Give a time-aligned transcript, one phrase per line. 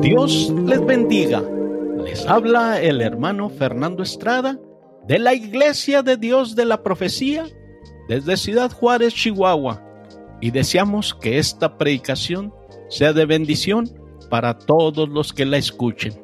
[0.00, 1.42] Dios les bendiga.
[2.04, 4.56] Les habla el hermano Fernando Estrada
[5.06, 7.46] de la Iglesia de Dios de la Profecía
[8.08, 9.82] desde Ciudad Juárez, Chihuahua.
[10.40, 12.54] Y deseamos que esta predicación
[12.88, 13.90] sea de bendición
[14.30, 16.14] para todos los que la escuchen.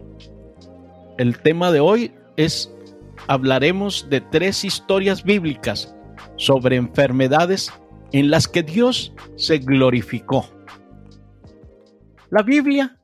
[1.18, 2.72] El tema de hoy es,
[3.26, 5.94] hablaremos de tres historias bíblicas
[6.36, 7.72] sobre enfermedades
[8.12, 10.46] en las que Dios se glorificó.
[12.30, 12.98] La Biblia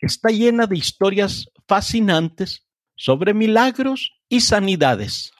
[0.00, 5.32] está llena de historias fascinantes sobre milagros y sanidades.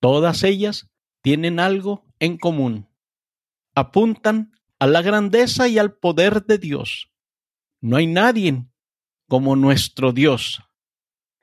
[0.00, 0.90] Todas ellas
[1.22, 2.88] tienen algo en común.
[3.74, 7.12] Apuntan a la grandeza y al poder de Dios.
[7.80, 8.66] No hay nadie
[9.28, 10.60] como nuestro Dios.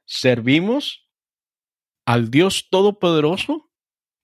[0.06, 1.10] Servimos
[2.06, 3.72] al Dios Todopoderoso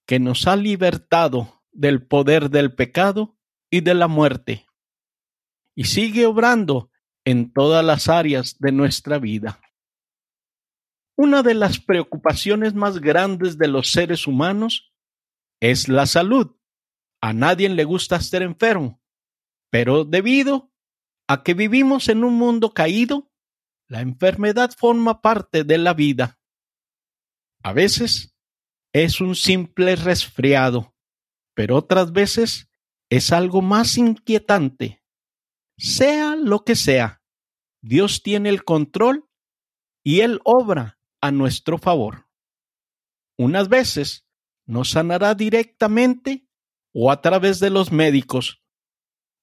[0.05, 3.37] que nos ha libertado del poder del pecado
[3.69, 4.65] y de la muerte.
[5.75, 6.91] Y sigue obrando
[7.25, 9.59] en todas las áreas de nuestra vida.
[11.17, 14.93] Una de las preocupaciones más grandes de los seres humanos
[15.59, 16.55] es la salud.
[17.21, 19.01] A nadie le gusta estar enfermo,
[19.71, 20.71] pero debido
[21.27, 23.31] a que vivimos en un mundo caído,
[23.87, 26.39] la enfermedad forma parte de la vida.
[27.63, 28.35] A veces
[28.93, 30.95] es un simple resfriado,
[31.55, 32.69] pero otras veces
[33.09, 35.01] es algo más inquietante.
[35.77, 37.21] Sea lo que sea,
[37.81, 39.29] Dios tiene el control
[40.03, 42.27] y Él obra a nuestro favor.
[43.37, 44.25] Unas veces
[44.65, 46.47] nos sanará directamente
[46.93, 48.63] o a través de los médicos.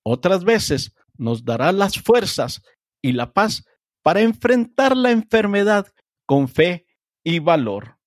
[0.04, 2.62] Otras veces nos dará las fuerzas
[3.02, 3.64] y la paz
[4.02, 5.86] para enfrentar la enfermedad
[6.26, 6.86] con fe
[7.22, 7.98] y valor.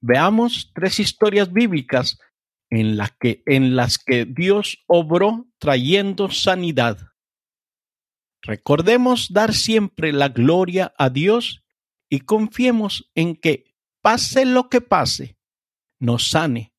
[0.00, 2.18] Veamos tres historias bíblicas
[2.70, 7.12] en, que, en las que Dios obró trayendo sanidad.
[8.42, 11.62] Recordemos dar siempre la gloria a Dios
[12.10, 15.38] y confiemos en que, pase lo que pase,
[16.00, 16.74] nos sane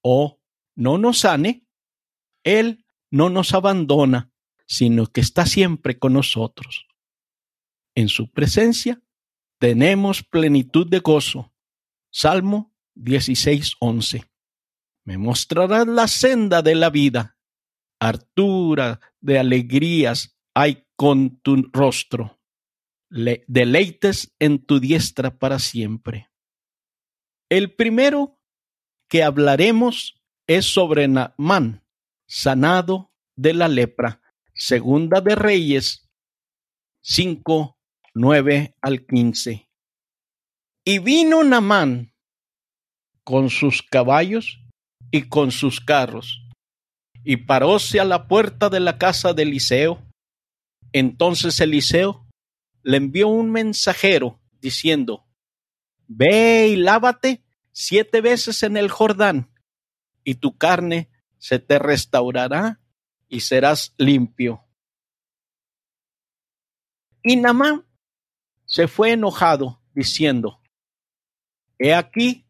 [0.00, 0.40] o
[0.76, 1.66] no nos sane,
[2.44, 4.30] Él no nos abandona,
[4.64, 6.86] sino que está siempre con nosotros.
[7.96, 9.02] En su presencia
[9.58, 11.52] tenemos plenitud de gozo.
[12.12, 14.24] Salmo 16:11.
[15.04, 17.39] Me mostrarás la senda de la vida,
[18.00, 22.40] hartura de alegrías hay con tu rostro,
[23.08, 26.30] Le deleites en tu diestra para siempre.
[27.48, 28.38] El primero
[29.08, 31.84] que hablaremos es sobre Naamán,
[32.28, 34.20] sanado de la lepra.
[34.54, 36.08] Segunda de Reyes
[37.02, 37.78] 5,
[38.14, 39.68] 9 al 15.
[40.84, 42.14] Y vino Naamán
[43.24, 44.60] con sus caballos
[45.10, 46.42] y con sus carros,
[47.24, 50.02] y paróse a la puerta de la casa de Eliseo.
[50.92, 52.26] Entonces Eliseo
[52.82, 55.26] le envió un mensajero diciendo,
[56.06, 59.50] Ve y lávate siete veces en el Jordán,
[60.24, 61.08] y tu carne
[61.38, 62.80] se te restaurará
[63.28, 64.64] y serás limpio.
[67.22, 67.86] Y Namán
[68.64, 70.60] se fue enojado, diciendo,
[71.78, 72.46] He aquí,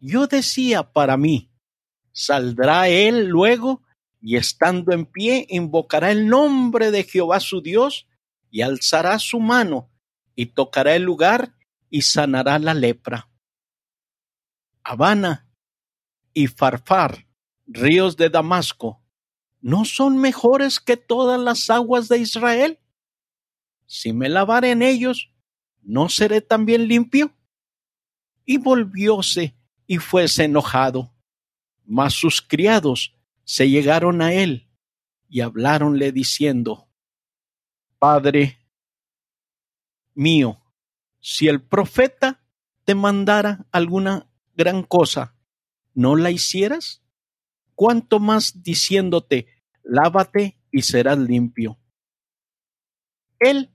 [0.00, 1.50] yo decía para mí,
[2.12, 3.85] saldrá él luego
[4.20, 8.06] y estando en pie invocará el nombre de Jehová su Dios
[8.50, 9.90] y alzará su mano
[10.34, 11.54] y tocará el lugar
[11.90, 13.28] y sanará la lepra.
[14.82, 15.48] Habana
[16.32, 17.26] y Farfar,
[17.66, 19.02] ríos de Damasco,
[19.60, 22.78] ¿no son mejores que todas las aguas de Israel?
[23.86, 25.30] Si me lavaré en ellos,
[25.82, 27.32] ¿no seré también limpio?
[28.44, 29.56] Y volvióse
[29.86, 31.12] y fuese enojado
[31.86, 33.15] mas sus criados
[33.46, 34.68] se llegaron a él
[35.28, 36.90] y habláronle diciendo,
[37.98, 38.58] Padre
[40.14, 40.60] mío,
[41.20, 42.44] si el profeta
[42.84, 45.36] te mandara alguna gran cosa,
[45.94, 47.04] ¿no la hicieras?
[47.76, 49.46] ¿Cuánto más diciéndote,
[49.84, 51.78] lávate y serás limpio?
[53.38, 53.72] Él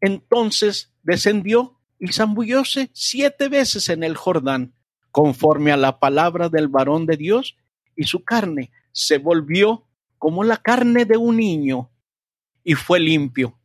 [0.00, 4.74] entonces descendió y zambullóse siete veces en el Jordán
[5.12, 7.56] conforme a la palabra del varón de Dios,
[7.94, 9.86] y su carne se volvió
[10.18, 11.90] como la carne de un niño,
[12.64, 13.58] y fue limpio.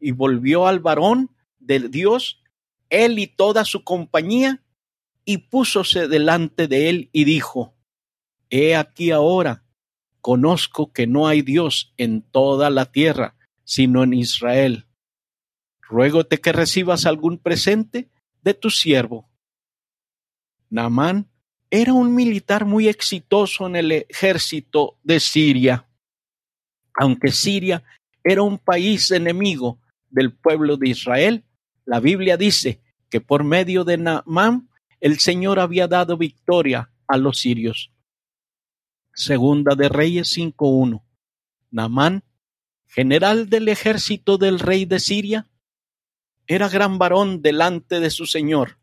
[0.00, 2.42] Y volvió al varón de Dios,
[2.88, 4.62] él y toda su compañía,
[5.24, 7.74] y púsose delante de él y dijo,
[8.50, 9.64] He aquí ahora,
[10.20, 14.86] conozco que no hay Dios en toda la tierra, sino en Israel.
[15.80, 18.10] Ruégote que recibas algún presente
[18.42, 19.32] de tu siervo
[20.72, 21.30] Naamán
[21.74, 25.88] era un militar muy exitoso en el ejército de Siria.
[26.94, 27.82] Aunque Siria
[28.22, 29.80] era un país enemigo
[30.10, 31.44] del pueblo de Israel,
[31.86, 34.68] la Biblia dice que por medio de Naamán
[35.00, 37.90] el Señor había dado victoria a los sirios.
[39.14, 41.02] Segunda de Reyes 5.1.
[41.70, 42.22] Naamán,
[42.86, 45.48] general del ejército del rey de Siria,
[46.46, 48.76] era gran varón delante de su Señor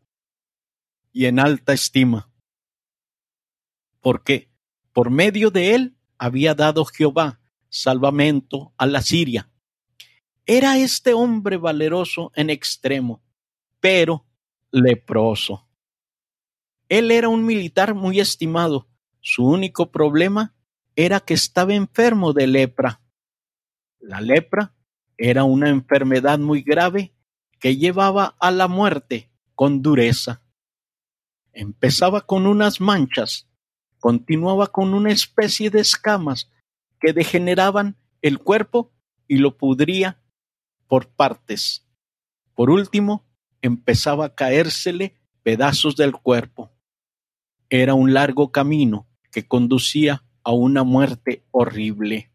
[1.12, 2.29] y en alta estima.
[4.00, 4.50] Porque
[4.92, 9.50] por medio de él había dado Jehová salvamento a la Siria.
[10.44, 13.22] Era este hombre valeroso en extremo,
[13.78, 14.26] pero
[14.70, 15.68] leproso.
[16.88, 18.88] Él era un militar muy estimado.
[19.20, 20.56] Su único problema
[20.96, 23.00] era que estaba enfermo de lepra.
[24.00, 24.74] La lepra
[25.16, 27.14] era una enfermedad muy grave
[27.60, 30.42] que llevaba a la muerte con dureza.
[31.52, 33.49] Empezaba con unas manchas,
[34.00, 36.50] continuaba con una especie de escamas
[36.98, 38.92] que degeneraban el cuerpo
[39.28, 40.20] y lo pudría
[40.88, 41.86] por partes.
[42.54, 43.24] Por último,
[43.62, 46.72] empezaba a caérsele pedazos del cuerpo.
[47.68, 52.32] Era un largo camino que conducía a una muerte horrible.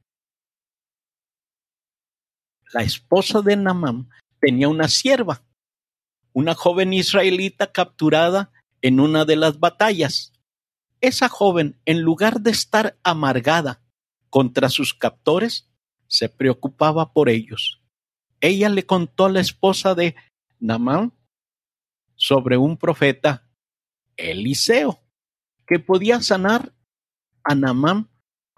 [2.74, 4.10] La esposa de Namán
[4.40, 5.44] tenía una sierva,
[6.34, 8.52] una joven israelita capturada
[8.82, 10.34] en una de las batallas.
[11.06, 13.80] Esa joven, en lugar de estar amargada
[14.32, 15.70] contra sus captores,
[16.08, 17.80] se preocupaba por ellos.
[18.42, 20.16] Ella le contó a la esposa de
[20.60, 21.14] Namán
[22.16, 23.48] sobre un profeta,
[24.18, 25.00] Eliseo,
[25.68, 26.74] que podía sanar
[27.44, 28.10] a Namán.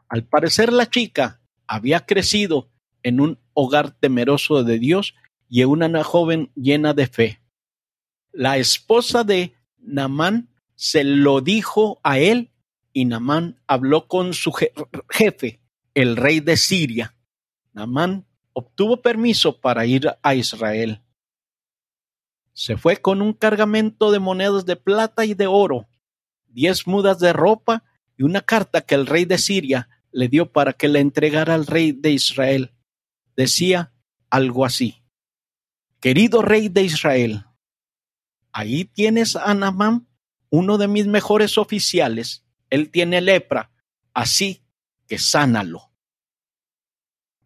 [0.08, 2.72] Al parecer la chica había crecido
[3.04, 5.16] en un hogar temeroso de Dios
[5.50, 7.42] y una joven llena de fe.
[8.32, 10.48] La esposa de Namán
[10.78, 12.52] se lo dijo a él
[12.94, 14.54] y Namán habló con su
[15.10, 15.60] jefe,
[15.96, 17.16] el rey de Siria.
[17.74, 21.02] Namán obtuvo permiso para ir a Israel.
[22.54, 25.90] Se fue con un cargamento de monedas de plata y de oro,
[26.48, 27.84] diez mudas de ropa
[28.16, 31.66] y una carta que el rey de Siria le dio para que le entregara al
[31.66, 32.74] rey de Israel.
[33.36, 33.94] Decía
[34.30, 35.04] algo así.
[36.00, 37.46] Querido rey de Israel,
[38.52, 40.07] ahí tienes a Namán,
[40.50, 42.46] uno de mis mejores oficiales.
[42.70, 43.72] Él tiene lepra,
[44.14, 44.64] así
[45.08, 45.92] que sánalo.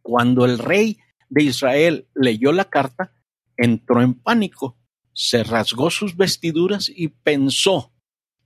[0.02, 1.00] Cuando el rey
[1.30, 3.14] de Israel leyó la carta,
[3.58, 4.78] entró en pánico,
[5.14, 7.94] se rasgó sus vestiduras y pensó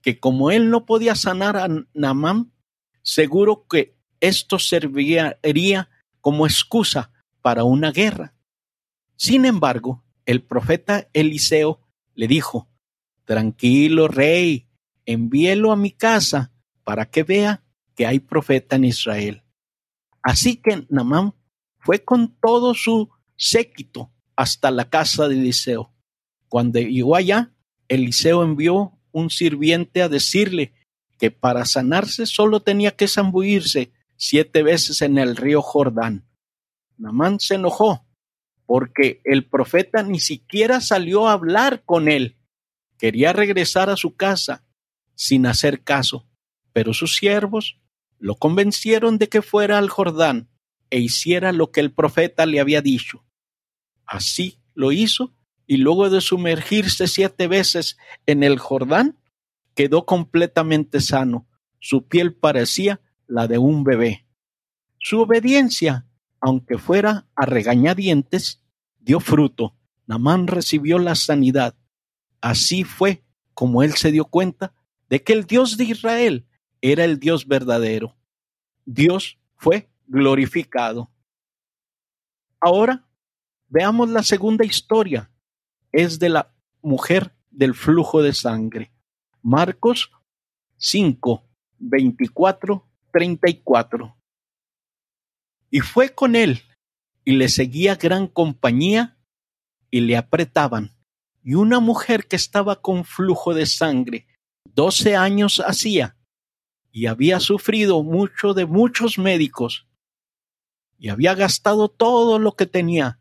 [0.02, 2.52] que como él no podía sanar a Namán,
[3.02, 5.38] seguro que esto serviría
[6.20, 7.12] como excusa
[7.42, 8.34] para una guerra.
[9.16, 11.80] Sin embargo, el profeta Eliseo
[12.14, 12.68] le dijo,
[13.26, 14.68] Tranquilo, rey,
[15.04, 16.52] envíelo a mi casa
[16.84, 17.62] para que vea
[17.94, 19.42] que hay profeta en Israel.
[20.22, 21.34] Así que Namán
[21.78, 25.92] fue con todo su séquito hasta la casa de Eliseo.
[26.48, 27.52] Cuando llegó allá,
[27.88, 30.72] Eliseo envió un sirviente a decirle
[31.18, 36.26] que para sanarse solo tenía que zambullirse siete veces en el río Jordán.
[36.98, 38.06] Namán se enojó
[38.66, 42.36] porque el profeta ni siquiera salió a hablar con él.
[42.98, 44.64] Quería regresar a su casa
[45.14, 46.26] sin hacer caso,
[46.72, 47.80] pero sus siervos
[48.18, 50.48] lo convencieron de que fuera al Jordán
[50.90, 53.24] e hiciera lo que el profeta le había dicho.
[54.06, 55.34] Así lo hizo
[55.66, 59.18] y luego de sumergirse siete veces en el Jordán,
[59.74, 61.48] quedó completamente sano.
[61.80, 64.26] Su piel parecía la de un bebé.
[64.98, 66.06] Su obediencia
[66.40, 68.62] aunque fuera a regañadientes,
[69.00, 69.74] dio fruto.
[70.06, 71.74] Namán recibió la sanidad.
[72.40, 73.24] Así fue
[73.54, 74.74] como él se dio cuenta
[75.08, 76.46] de que el Dios de Israel
[76.80, 78.16] era el Dios verdadero.
[78.84, 81.10] Dios fue glorificado.
[82.60, 83.06] Ahora
[83.68, 85.30] veamos la segunda historia.
[85.92, 88.92] Es de la mujer del flujo de sangre.
[89.42, 90.10] Marcos
[90.76, 91.44] 5,
[91.78, 94.16] 24, 34
[95.70, 96.62] y fue con él,
[97.22, 99.18] y le seguía gran compañía,
[99.90, 100.95] y le apretaban.
[101.46, 104.26] Y una mujer que estaba con flujo de sangre,
[104.64, 106.16] doce años hacía,
[106.90, 109.86] y había sufrido mucho de muchos médicos,
[110.98, 113.20] y había gastado todo lo que tenía,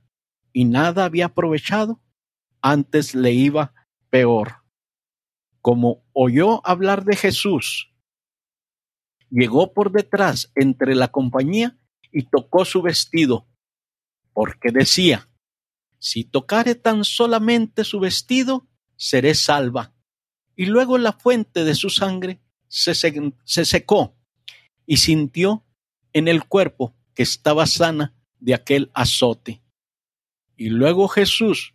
[0.54, 2.02] y nada había aprovechado,
[2.62, 3.76] antes le iba
[4.10, 4.64] peor.
[5.62, 7.94] Como oyó hablar de Jesús,
[9.30, 11.78] llegó por detrás entre la compañía
[12.12, 13.48] y tocó su vestido,
[14.34, 15.30] porque decía,
[16.00, 19.94] si tocare tan solamente su vestido, seré salva.
[20.56, 24.16] Y luego la fuente de su sangre se, se secó
[24.86, 25.66] y sintió
[26.14, 29.64] en el cuerpo que estaba sana de aquel azote.
[30.56, 31.74] Y luego Jesús,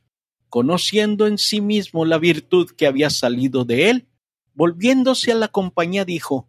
[0.48, 4.08] conociendo en sí mismo la virtud que había salido de él,
[4.54, 6.48] volviéndose a la compañía dijo,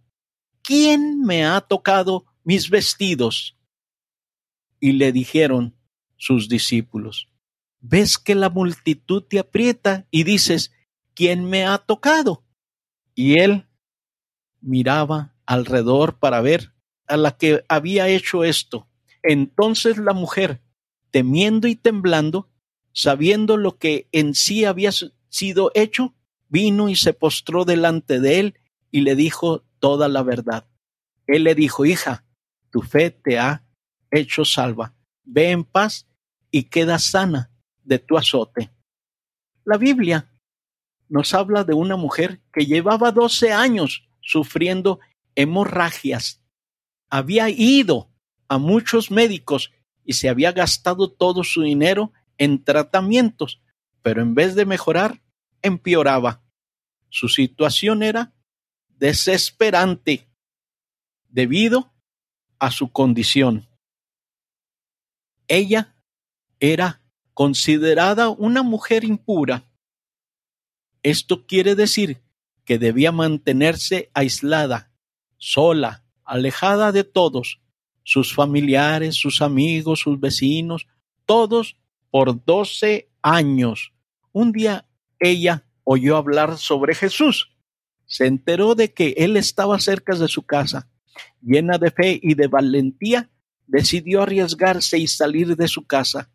[0.62, 3.58] ¿quién me ha tocado mis vestidos?
[4.80, 5.76] Y le dijeron
[6.18, 7.31] sus discípulos,
[7.82, 10.72] ves que la multitud te aprieta y dices,
[11.14, 12.46] ¿quién me ha tocado?
[13.16, 13.68] Y él
[14.62, 16.74] miraba alrededor para ver
[17.08, 18.88] a la que había hecho esto.
[19.24, 20.62] Entonces la mujer,
[21.10, 22.50] temiendo y temblando,
[22.94, 24.92] sabiendo lo que en sí había
[25.30, 26.14] sido hecho,
[26.48, 28.60] vino y se postró delante de él
[28.92, 30.68] y le dijo toda la verdad.
[31.28, 32.26] Él le dijo, hija,
[32.70, 33.66] tu fe te ha
[34.12, 34.94] hecho salva.
[35.24, 36.08] Ve en paz
[36.52, 37.52] y queda sana
[37.84, 38.72] de tu azote.
[39.64, 40.32] La Biblia
[41.10, 45.00] nos habla de una mujer que llevaba 12 años sufriendo
[45.36, 46.42] hemorragias.
[47.10, 48.10] Había ido
[48.48, 49.72] a muchos médicos
[50.06, 53.62] y se había gastado todo su dinero en tratamientos,
[54.02, 55.22] pero en vez de mejorar,
[55.62, 56.42] empeoraba.
[57.10, 58.34] Su situación era
[58.88, 60.30] desesperante
[61.30, 61.94] debido
[62.60, 63.68] a su condición.
[65.48, 65.96] Ella
[66.60, 67.01] era
[67.34, 69.70] considerada una mujer impura.
[71.04, 72.22] Esto quiere decir
[72.66, 74.92] que debía mantenerse aislada,
[75.38, 77.62] sola, alejada de todos,
[78.04, 80.88] sus familiares, sus amigos, sus vecinos,
[81.26, 81.78] todos
[82.10, 83.94] por doce años.
[84.32, 84.88] Un día
[85.20, 87.52] ella oyó hablar sobre Jesús.
[88.06, 90.90] Se enteró de que él estaba cerca de su casa.
[91.42, 93.30] Llena de fe y de valentía,
[93.68, 96.30] decidió arriesgarse y salir de su casa.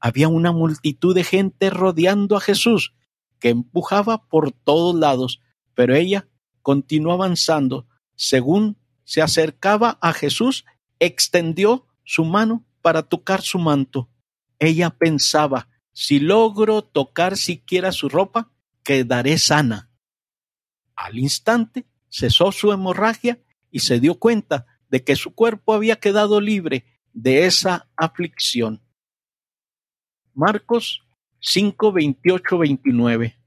[0.00, 2.94] Había una multitud de gente rodeando a Jesús,
[3.38, 5.40] que empujaba por todos lados,
[5.74, 6.28] pero ella
[6.62, 7.86] continuó avanzando.
[8.16, 10.64] Según se acercaba a Jesús,
[10.98, 14.10] extendió su mano para tocar su manto.
[14.58, 18.52] Ella pensaba, si logro tocar siquiera su ropa,
[18.82, 19.90] quedaré sana.
[20.96, 26.40] Al instante cesó su hemorragia y se dio cuenta de que su cuerpo había quedado
[26.40, 28.82] libre de esa aflicción.
[30.40, 31.02] Marcos
[31.40, 33.38] 5, 28, 29.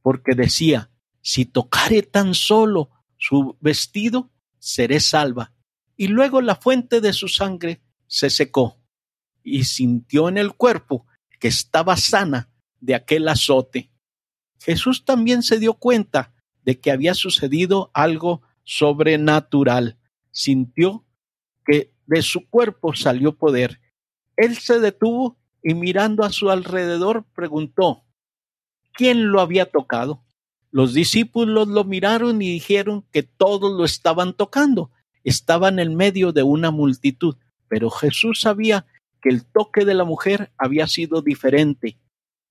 [0.00, 5.52] Porque decía, si tocare tan solo su vestido, seré salva.
[5.94, 8.80] Y luego la fuente de su sangre se secó
[9.42, 11.06] y sintió en el cuerpo
[11.38, 12.48] que estaba sana
[12.80, 13.90] de aquel azote.
[14.58, 16.32] Jesús también se dio cuenta
[16.64, 19.98] de que había sucedido algo sobrenatural.
[20.30, 21.04] Sintió
[21.66, 23.82] que de su cuerpo salió poder.
[24.38, 28.04] Él se detuvo y mirando a su alrededor preguntó,
[28.92, 30.24] ¿quién lo había tocado?
[30.70, 34.90] Los discípulos lo miraron y dijeron que todos lo estaban tocando.
[35.22, 37.36] Estaban en medio de una multitud,
[37.68, 38.86] pero Jesús sabía
[39.20, 41.98] que el toque de la mujer había sido diferente,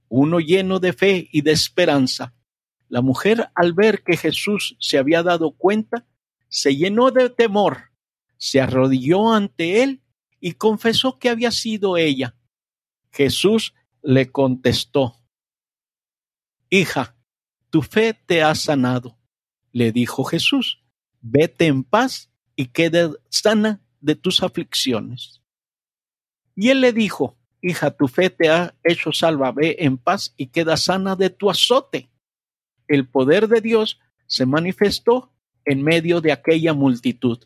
[0.08, 2.34] uno lleno de fe y de esperanza.
[2.88, 6.06] La mujer, al ver que Jesús se había dado cuenta,
[6.48, 7.92] se llenó de temor,
[8.38, 10.02] se arrodilló ante él
[10.40, 12.36] y confesó que había sido ella.
[13.12, 15.22] Jesús le contestó,
[16.70, 17.18] Hija,
[17.70, 19.18] tu fe te ha sanado.
[19.72, 20.84] Le dijo Jesús,
[21.22, 25.42] vete en paz y quede sana de tus aflicciones.
[26.56, 30.48] Y él le dijo, hija, tu fe te ha hecho salva, ve en paz y
[30.48, 32.10] queda sana de tu azote.
[32.88, 35.34] El poder de Dios se manifestó
[35.66, 37.40] en medio de aquella multitud.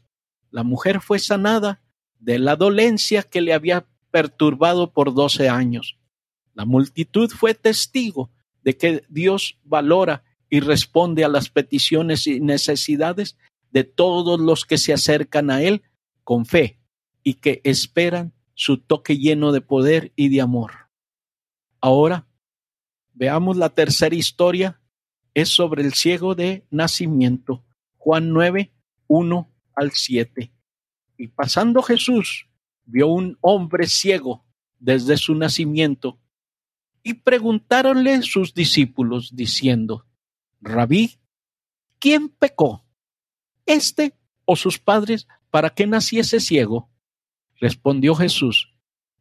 [0.50, 1.81] La mujer fue sanada
[2.19, 5.98] de la dolencia que le había perturbado por doce años.
[6.53, 8.31] La multitud fue testigo
[8.63, 13.38] de que Dios valora y responde a las peticiones y necesidades
[13.72, 15.81] de todos los que se acercan a Él
[16.24, 16.79] con fe
[17.24, 20.72] y que esperan su toque lleno de poder y de amor.
[21.81, 22.25] Ahora,
[23.15, 24.79] veamos la tercera historia,
[25.34, 27.65] es sobre el ciego de nacimiento,
[27.98, 28.72] Juan 9,
[29.07, 30.53] 1 al 7.
[31.17, 32.48] Y pasando Jesús,
[32.86, 34.46] vio un hombre ciego
[34.80, 36.20] desde su nacimiento
[37.04, 40.08] y preguntáronle sus discípulos diciendo,
[40.60, 41.20] Rabí,
[42.00, 42.86] ¿quién pecó?
[43.65, 46.89] ¿Este o sus padres para que naciese ciego?
[47.60, 48.74] Respondió Jesús,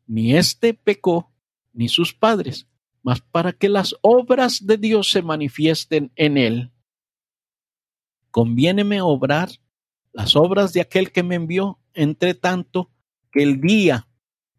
[0.06, 1.32] ni éste pecó,
[1.72, 2.68] ni sus padres,
[3.02, 6.72] mas para que las obras de Dios se manifiesten en él.
[8.30, 9.50] Conviéneme obrar
[10.12, 12.93] las obras de aquel que me envió, entre tanto
[13.34, 14.08] que el día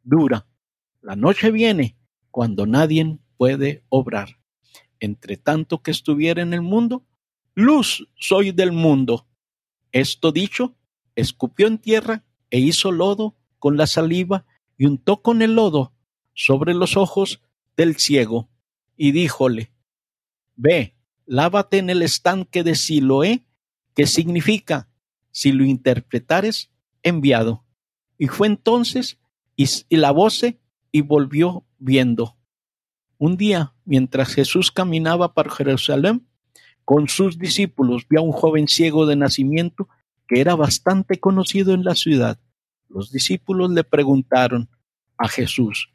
[0.03, 0.45] dura.
[1.01, 1.97] La noche viene
[2.29, 4.37] cuando nadie puede obrar.
[4.99, 7.05] Entre tanto que estuviera en el mundo,
[7.53, 9.27] luz soy del mundo.
[9.93, 10.75] Esto dicho,
[11.15, 14.45] escupió en tierra e hizo lodo con la saliva
[14.77, 15.93] y untó con el lodo
[16.33, 17.41] sobre los ojos
[17.77, 18.49] del ciego
[18.97, 19.71] y díjole,
[20.55, 23.45] Ve, lávate en el estanque de Siloé,
[23.93, 24.89] que significa,
[25.31, 26.71] si lo interpretares,
[27.03, 27.64] enviado.
[28.17, 29.19] Y fue entonces
[29.55, 30.59] y, y lavóse
[30.91, 32.37] y volvió viendo.
[33.17, 36.27] Un día, mientras Jesús caminaba para Jerusalén,
[36.83, 39.89] con sus discípulos vio a un joven ciego de nacimiento
[40.27, 42.39] que era bastante conocido en la ciudad.
[42.89, 44.69] Los discípulos le preguntaron
[45.17, 45.91] a Jesús,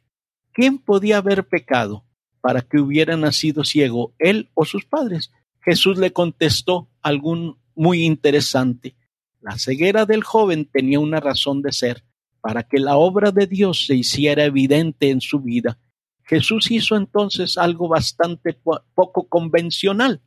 [0.51, 2.05] ¿quién podía haber pecado
[2.41, 5.31] para que hubiera nacido ciego, él o sus padres?
[5.61, 8.95] Jesús le contestó algún muy interesante.
[9.39, 12.03] La ceguera del joven tenía una razón de ser,
[12.41, 15.79] para que la obra de Dios se hiciera evidente en su vida.
[16.23, 18.59] Jesús hizo entonces algo bastante
[18.95, 20.21] poco convencional.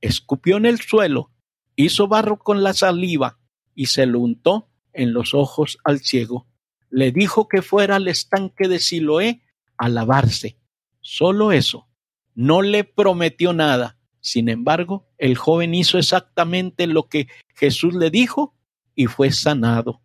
[0.00, 1.30] Escupió en el suelo,
[1.76, 3.38] hizo barro con la saliva
[3.74, 6.46] y se lo untó en los ojos al ciego.
[6.90, 9.42] Le dijo que fuera al estanque de Siloé
[9.76, 10.58] a lavarse.
[11.00, 11.88] Solo eso.
[12.34, 13.98] No le prometió nada.
[14.20, 18.54] Sin embargo, el joven hizo exactamente lo que Jesús le dijo
[18.94, 20.00] y fue sanado.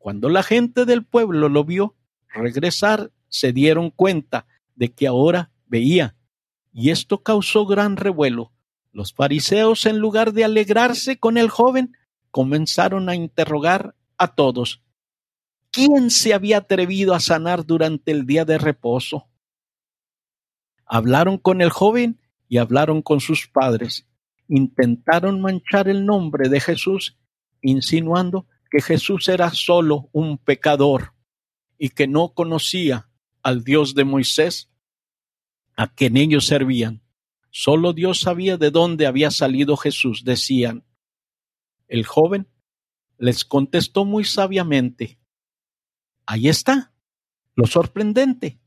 [0.00, 1.94] Cuando la gente del pueblo lo vio
[2.30, 6.16] regresar, se dieron cuenta de que ahora veía,
[6.72, 8.50] y esto causó gran revuelo.
[8.92, 11.92] Los fariseos, en lugar de alegrarse con el joven,
[12.30, 14.82] comenzaron a interrogar a todos.
[15.70, 19.28] ¿Quién se había atrevido a sanar durante el día de reposo?
[20.86, 24.08] Hablaron con el joven y hablaron con sus padres.
[24.48, 27.18] Intentaron manchar el nombre de Jesús,
[27.60, 31.14] insinuando que Jesús era solo un pecador
[31.78, 33.10] y que no conocía
[33.42, 34.70] al Dios de Moisés,
[35.76, 37.02] a quien ellos servían.
[37.50, 40.84] Solo Dios sabía de dónde había salido Jesús, decían.
[41.88, 42.48] El joven
[43.18, 45.20] les contestó muy sabiamente,
[46.30, 46.92] Ahí está.
[47.56, 48.60] Lo sorprendente,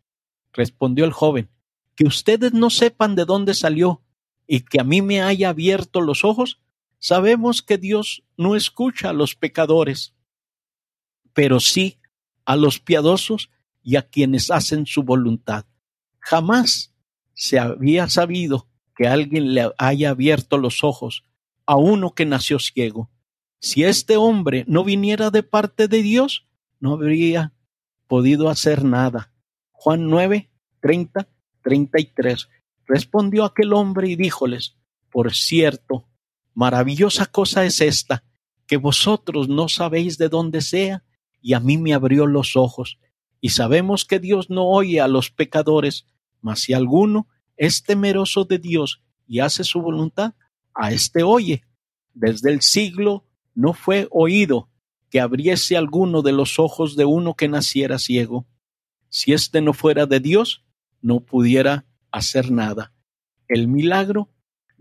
[0.51, 1.49] respondió el joven,
[1.95, 4.04] que ustedes no sepan de dónde salió
[4.45, 6.60] y que a mí me haya abierto los ojos.
[7.03, 10.13] Sabemos que Dios no escucha a los pecadores,
[11.33, 11.99] pero sí
[12.45, 13.49] a los piadosos
[13.81, 15.65] y a quienes hacen su voluntad.
[16.19, 16.93] Jamás
[17.33, 21.25] se había sabido que alguien le haya abierto los ojos
[21.65, 23.11] a uno que nació ciego.
[23.59, 26.47] Si este hombre no viniera de parte de Dios,
[26.79, 27.51] no habría
[28.07, 29.33] podido hacer nada.
[29.73, 31.27] Juan 9, 30,
[31.63, 32.47] 33.
[32.85, 34.77] Respondió aquel hombre y díjoles,
[35.11, 36.07] por cierto,
[36.53, 38.23] maravillosa cosa es esta,
[38.67, 41.03] que vosotros no sabéis de dónde sea,
[41.41, 42.99] y a mí me abrió los ojos.
[43.41, 46.05] Y sabemos que Dios no oye a los pecadores,
[46.41, 50.33] mas si alguno es temeroso de Dios y hace su voluntad,
[50.73, 51.63] a éste oye.
[52.13, 54.69] Desde el siglo no fue oído
[55.09, 58.47] que abriese alguno de los ojos de uno que naciera ciego.
[59.09, 60.63] Si éste no fuera de Dios,
[61.01, 62.93] no pudiera hacer nada.
[63.47, 64.29] El milagro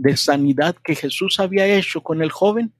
[0.02, 2.72] de sanidad que Jesús había hecho con el joven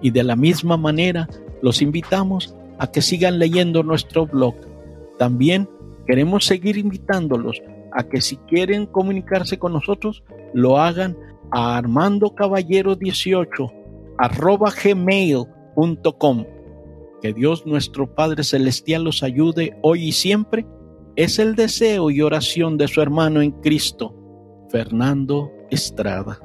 [0.01, 1.27] y de la misma manera
[1.61, 4.55] los invitamos a que sigan leyendo nuestro blog.
[5.17, 5.69] También
[6.07, 11.17] queremos seguir invitándolos a que si quieren comunicarse con nosotros, lo hagan
[11.51, 13.73] a armandocaballero18
[14.17, 16.45] arroba gmail.com
[17.21, 20.65] que Dios nuestro Padre Celestial los ayude hoy y siempre
[21.15, 24.15] es el deseo y oración de su hermano en Cristo,
[24.69, 26.39] Fernando Estrada.